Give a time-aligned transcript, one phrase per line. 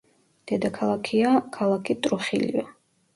[0.51, 2.65] დედაქალაქია ქალაქი ტრუხილიო.